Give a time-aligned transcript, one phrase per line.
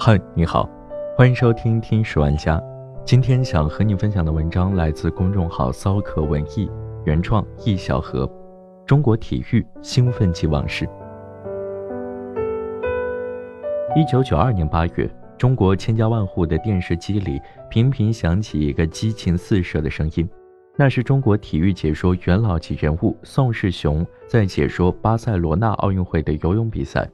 [0.00, 0.70] 嗨，你好，
[1.16, 2.56] 欢迎收听《听十万家》。
[3.04, 6.70] 今天想和你分享的文章来自公众号“骚客文艺”，
[7.04, 8.30] 原创易小河。
[8.86, 10.88] 中国体育兴奋剂往事。
[13.96, 20.26] 一九九二年八月，中国千家万户的电视机里频频响起一个激情四射的声音，
[20.76, 27.10] 那是中国体育解说元老级人物宋世雄在解说巴塞罗那奥运会的游泳比赛。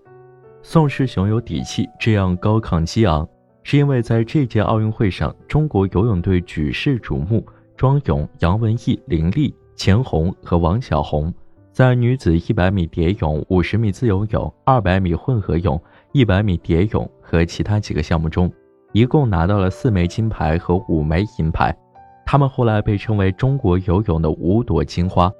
[0.66, 3.28] 宋世雄有底气，这样高亢激昂，
[3.64, 7.44] 是因为在这届奥运会上，中国游泳队举世瞩目。
[7.76, 11.32] 庄勇、杨文艺、林丽、钱红和王晓红，
[11.70, 15.78] 在女子100米蝶泳、50米自由泳、200米混合泳、
[16.14, 18.50] 100米蝶泳和其他几个项目中，
[18.92, 21.76] 一共拿到了四枚金牌和五枚银牌。
[22.24, 25.30] 他们后来被称为中国游泳的五朵金花。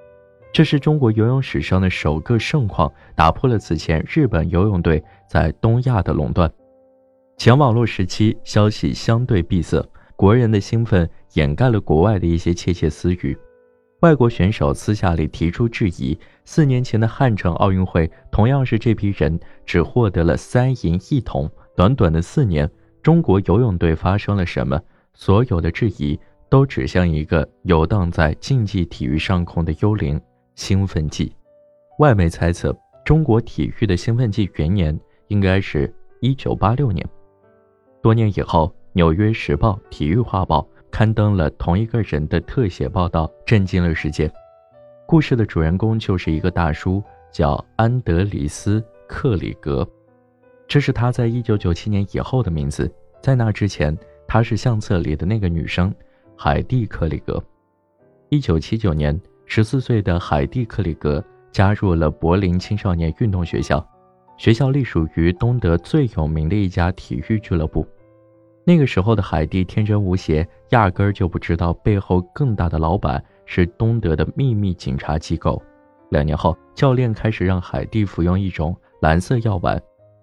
[0.55, 6.48] 这是中国游泳史上的首个盛况，打破了此前日本游泳队在东亚的垄断。
[7.37, 9.84] 前网络时期，消息相对闭塞，
[10.15, 13.37] 国人的兴奋掩盖了国外的一些窃窃私语。
[14.03, 22.71] 外国选手私下里提出质疑：四年前的汉城奥运会，同样是这批人只获得了三银一铜，短短的四年，
[23.03, 24.81] 中国游泳队发生了什么？
[25.15, 26.17] 所有的质疑
[26.48, 30.21] 都指向一个游荡在竞技体育上空的幽灵。
[30.55, 31.34] 兴奋剂，
[31.98, 37.05] 外媒猜测中国体育的兴奋剂元年应该是一九八六年。
[38.00, 44.30] 多年以后，《纽约时报》体育画报刊登了同一个人的特写报道，震惊了世界。
[45.06, 49.86] 故事的主人公就是一个大叔，叫安德里斯·克里格，
[50.69, 52.91] 这是他在一九九七年以后的名字。
[53.20, 53.97] 在那之前，
[54.28, 55.92] 他是相册里的那个女生，
[56.36, 57.42] 海蒂·克里格。
[58.28, 59.20] 一九七九年。
[59.47, 63.84] 十四岁的海蒂·克里格加入了柏林青少年运动学校，
[64.37, 67.87] 学校隶属于东德最有名的一家体育俱乐部。
[68.65, 75.62] 那个时候的海蒂天真无邪，压根儿就不知道背后更大的老板是东德的秘密警察机构。
[76.11, 79.81] 两年后，教练开始让海蒂服用一种蓝色药丸，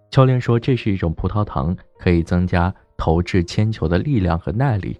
[0.09, 4.99] 教练说这是一种葡萄糖，可以增加投掷铅球的力量和耐力。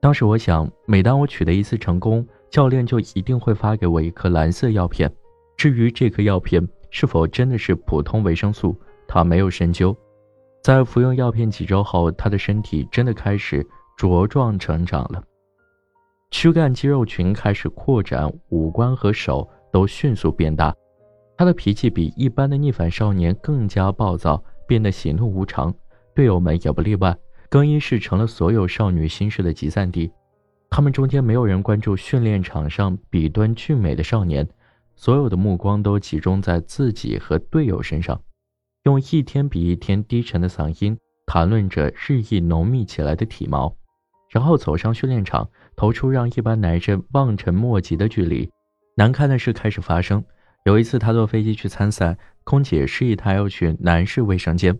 [0.00, 5.10] 当时我想，每当我取得一次成功，教练就一定会发给我一颗蓝色药片。
[5.56, 8.74] 至于这颗药片是否真的是普通维生素，
[9.06, 9.96] 他没有深究。
[10.62, 13.66] 在服用药片几周后，他的身体真的开始
[13.98, 15.22] 茁壮成长了，
[16.30, 20.74] 躯干肌肉群开始扩展，五官和手都迅速变大。
[21.36, 25.72] 他的脾气比一般的逆反少年更加暴躁，变得喜怒无常，
[26.14, 27.16] 队友们也不例外。
[27.48, 30.12] 更衣室成了所有少女心事的集散地，
[30.70, 34.48] 他们中间没有人关注训练场上笔端俊美的少年，
[34.94, 38.20] 所有的目光都集中在自己和队友身上，
[38.84, 40.96] 用一天比一天低沉的嗓音
[41.26, 43.74] 谈论着日益浓密起来的体毛，
[44.30, 48.48] 然后走上训练场，投出让一般男人望尘莫及的距离。
[48.96, 50.24] 难堪的事开始发生，
[50.64, 54.78] 有一次他坐飞机去参赛，空姐示意他要去男士卫生间。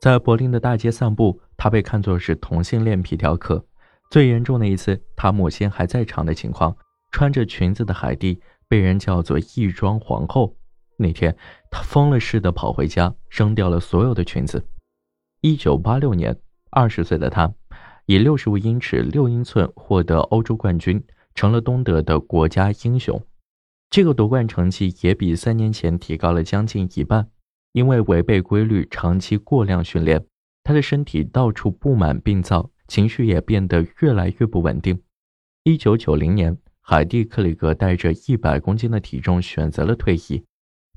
[0.00, 3.64] 在柏林的大街散步，他被看作是同性恋皮条客。
[4.10, 6.76] 最严重的一次，他母亲还在场的情况，
[7.10, 10.56] 穿着裙子的海蒂被人叫做“义庄皇后”。
[10.96, 11.36] 那天，
[11.70, 14.66] 他疯了似的跑回家，扔掉了所有的裙子。
[15.40, 16.34] 一九八六年，
[16.70, 17.52] 二十岁的他
[18.06, 23.20] 以六十五英尺六英寸获得欧洲冠军，成了东德的国家英雄。
[23.90, 27.28] 这个夺冠成绩也比三年前提高了将近一半。
[27.72, 30.24] 因为违背规律，长期过量训练，
[30.64, 35.02] 他的身体到处布满病灶，情绪也变得越来越不稳定。
[35.64, 40.44] 一九九零年，海蒂·克里格带着一百公斤的体重选择了退役。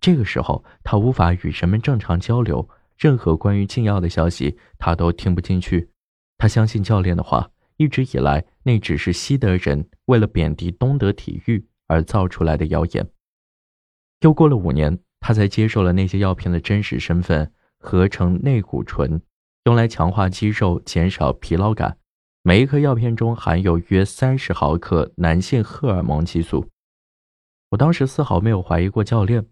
[0.01, 5.89] 这个时候，他无法与人们正常交流，任何关于禁药的消息他都听不进去。
[6.37, 13.09] 他相信教练的话，一直以来那只是西德人为了贬低东德体育而造出来的谣言。
[14.21, 14.99] 又过了五年。
[15.21, 19.21] 他才接受了那些药片的真实身份，合成内固醇，
[19.65, 21.97] 用来强化肌肉，减少疲劳感。
[22.41, 26.69] 每一颗药片中含有约三十毫克男性荷尔蒙激素。
[27.69, 29.45] 我当时丝毫没有怀疑过教练。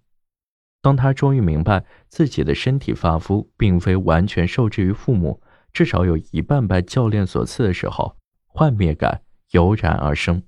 [0.82, 5.42] 当他终于明白自己的身体发肤并非完全受制于父母，
[5.74, 8.16] 至少有一半拜教练所赐的时候，
[8.46, 9.22] 幻灭感
[9.52, 10.42] 油然而生。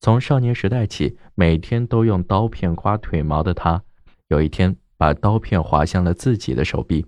[0.00, 3.82] 从少年时代起，每天都用刀片刮腿毛的他。
[4.28, 7.06] 有一天，把刀片划向了自己的手臂。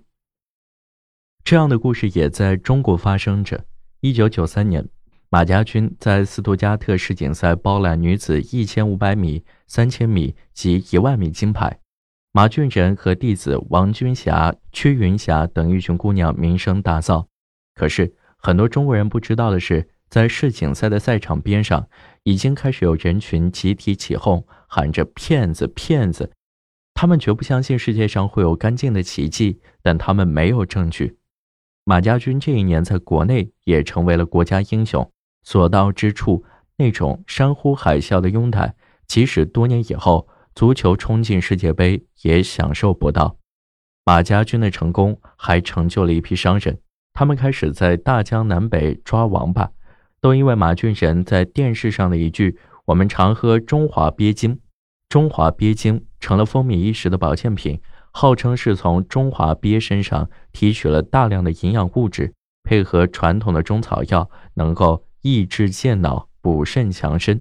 [1.49, 3.65] 这样的故事也在中国发生着。
[4.01, 4.87] 一九九三年，
[5.31, 11.79] 马家军在斯图加特世锦赛包揽女子一千五百米、三千米及一万米金牌。
[12.33, 17.25] 马俊仁和弟子王军霞、屈云霞等一群姑娘名声大噪，
[17.73, 21.89] 可是很多中国人不知道的是，在世锦赛的赛场边上，
[22.21, 26.31] 已经开始有人群集体起哄，喊着“骗子，骗子”。
[26.93, 31.15] 他们绝不相信世界上会有干净的奇迹，但他们没有证据。
[31.83, 35.11] 马家军这一年在国内也成为了国家英雄，
[35.43, 36.43] 所到之处
[36.77, 38.75] 那种山呼海啸的拥戴，
[39.07, 43.37] 即使多年以后足球冲进世界杯也享受不到。
[44.05, 46.79] 马家军的成功还成就了一批商人，
[47.13, 49.71] 他们开始在大江南北抓王八，
[50.21, 54.59] 都因为马俊仁在电视上的一句“我们常喝中华鳖精”。
[55.09, 57.81] 中华鳖精成了风靡一时的保健品，
[58.19, 62.33] 号称是从中华鳖身上提取了大量的营养物质，
[62.63, 67.39] 配合传统的中草药，能够益智健脑、补肾强身。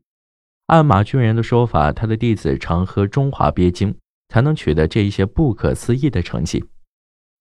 [0.67, 3.93] 按马俊仁的说法，他的弟子常喝中华鳖精，
[4.29, 6.65] 才能取得这一些不可思议的成绩。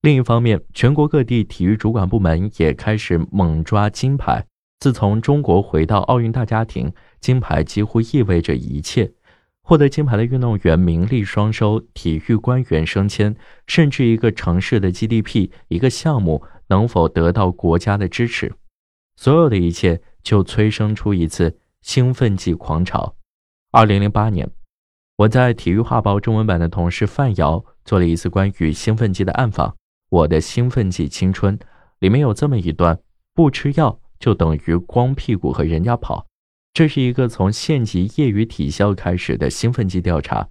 [0.02, 4.44] 另一方面，全国各地体育主管部门也开始猛抓金牌。
[4.80, 9.12] 自从中国回到奥运大家庭，金牌几乎意味着一切。
[9.68, 13.36] 获得金牌的运动员名利双收，体育官员升迁，
[13.68, 18.54] 甚至一个城市的 GDP、一个项目能否得到国家的支持，
[19.18, 23.18] 所有的一切就催生出一次兴奋剂狂潮。
[23.72, 24.50] 二零零八年，
[25.18, 29.68] 我在体育画报中文版的同事范瑶做了一次关于兴奋剂的暗访，
[30.08, 31.60] 《我的兴奋剂青春》
[32.00, 32.98] 里面有这么一段：
[33.34, 36.27] 不吃药就等于光屁股和人家跑。
[36.78, 40.48] 这是一个从县级业余体校开始的兴奋剂调查，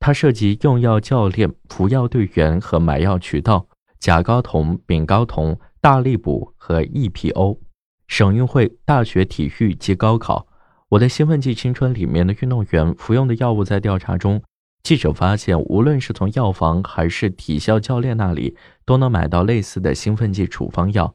[0.00, 3.68] 它涉及用药教练、服药队员和买药渠道、
[4.00, 7.60] 甲睾酮、丙睾酮、大力补和 EPO。
[8.08, 10.44] 省运会、大学体育及高考，
[10.88, 14.42] 我的兴奋剂青春里面的运动员服用的药物，在调查中，
[14.82, 21.14] 记者发现，无论是从药房还是体校教练那里，都能买到类似的兴奋剂处方药。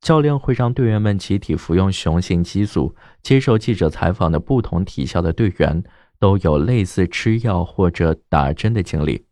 [0.00, 2.94] 教练会让队员们集体服用雄性激素。
[3.22, 5.82] 接受记者采访的不同体校的队员
[6.18, 9.26] 都有类似吃药或者打针的经历，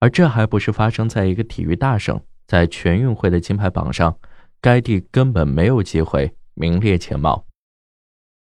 [0.00, 4.18] 而这还不是发生在一个体育大省，在全运会的金牌榜上，
[4.60, 7.44] 该地根本没有机会名列前茅。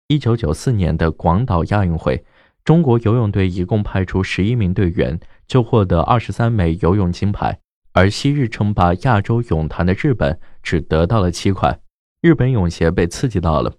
[0.07, 2.23] 一九九四年的广岛亚运会，
[2.63, 7.59] 中国游泳队一共派出十一名队员，就获得二十三枚游泳金牌。
[7.93, 11.79] 而昔日称霸亚洲泳坛的日本只得到了七块，
[12.21, 13.71] 日本泳协被刺激到了，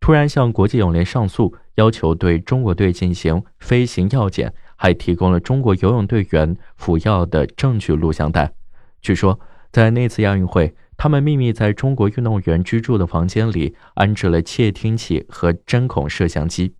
[0.00, 8.52] 突然向国际泳联上诉，要求对中国队进行飞行药检，还提供了中国游泳队员服药的证据录像带。
[9.00, 9.38] 据说，
[9.70, 16.74] 在那次亚运会，他们秘密在中国运动员居住的房间里安置了窃听器和针孔摄像机，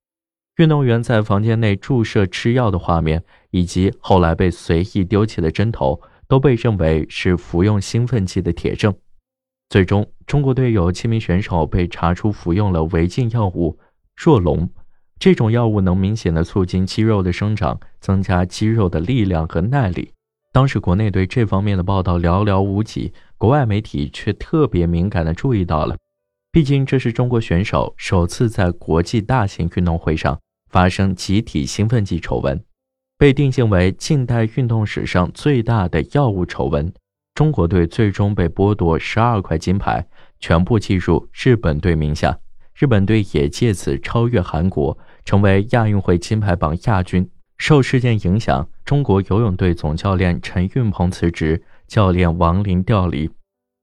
[0.57, 3.23] 运动员在房间内注射吃药的画面，
[3.53, 6.03] 以及后来被随意丢弃的针头。
[6.31, 8.95] 都被认为是服用兴奋剂的铁证。
[9.69, 13.77] 最终，中国队有七名选手被查出服用了违禁药物
[14.17, 14.71] 若龙。
[15.19, 20.13] 这种药物能明显的促进肌肉的生长，增加肌肉的力量和耐力。
[20.53, 25.97] 当时国内对这方面的报道寥寥无几，国外媒体却特别敏感的注意到了。
[26.53, 32.65] 毕竟这是中国选手首次在国际大型运动会上发生集体兴奋剂丑闻。
[33.21, 36.91] 被定性为近代运动史上最大的药物丑闻，
[37.35, 40.07] 中国队最终被剥夺十二块金牌，
[40.39, 42.39] 全部计入日本队名下。
[42.75, 47.31] 日本队也借此超越韩国，成为亚运会金牌榜亚军。
[47.59, 53.29] 受事件影响，中国游泳队总教练陈运鹏辞职，教练王林调离。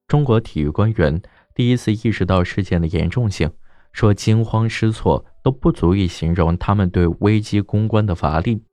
[0.08, 1.22] 中国体育官员
[1.54, 3.52] 第一次意识到事件的严重性，
[3.92, 8.64] 说惊慌失措都不足以形容他们对危机公关的乏力。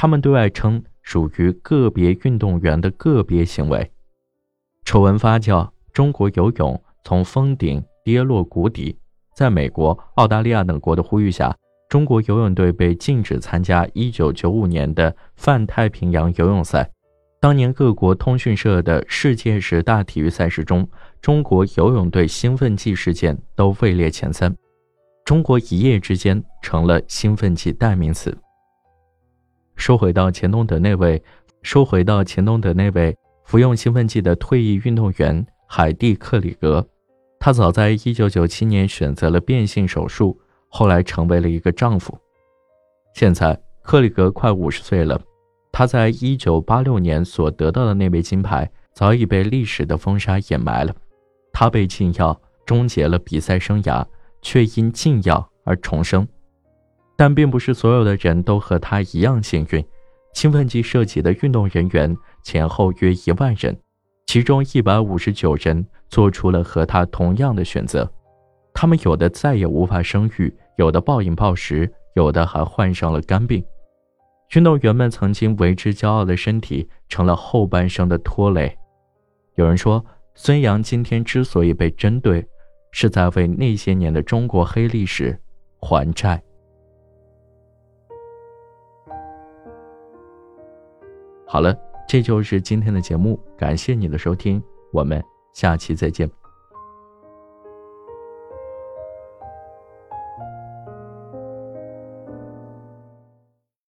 [0.00, 3.90] 他们对外称属于个别运动员的个别行为。
[4.84, 8.96] 丑闻发酵，中国游泳从峰顶跌落谷底。
[9.34, 11.52] 在美国、澳大利亚等国的呼吁下，
[11.88, 16.88] 中国游泳队被禁止参加1995年的泛太平洋游泳赛。
[17.40, 20.88] 当年各国通讯社的世界十大体育赛事中，
[21.20, 24.54] 中国游泳队兴奋剂事件都位列前三。
[25.24, 28.38] 中国一夜之间成了兴奋剂代名词。
[29.78, 31.22] 收回到钱东德那位，
[31.62, 36.86] 收回到钱东德那位服用兴奋剂的退役运动员海蒂·克里格，
[37.38, 42.18] 他早在1997年选择了变性手术，后来成为了一个丈夫。
[43.14, 45.18] 现在克里格快五十岁了，
[45.70, 50.94] 他在1986年所得到的那枚金牌早已被历史的风沙掩埋了。
[51.52, 54.04] 他被禁药终结了比赛生涯，
[54.42, 56.26] 却因禁药而重生。
[57.18, 59.84] 但并不是所有的人都和他一样幸运。
[60.34, 63.76] 兴奋剂涉及的运动人员前后约一万人，
[64.28, 68.08] 其中一百五十九人做出了和他同样的选择。
[68.72, 73.64] 他们有的再也无法生育，有的暴饮暴食，有的还患上了肝病。
[74.54, 78.78] 运动员们曾经为之骄傲的身体，成了后半生的拖累。
[79.56, 80.04] 有人说，
[80.36, 82.46] 孙杨今天之所以被针对，
[82.92, 85.36] 是在为那些年的中国黑历史
[85.80, 86.40] 还债。
[91.50, 91.74] 好了，
[92.06, 94.62] 这就是今天的节目，感谢你的收听，
[94.92, 95.24] 我们
[95.54, 96.30] 下期再见。